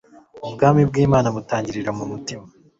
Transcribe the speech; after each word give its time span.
Ubwami 0.47 0.81
bw'Imana 0.89 1.27
butangirira 1.35 1.91
mu 1.97 2.03
mutima. 2.11 2.45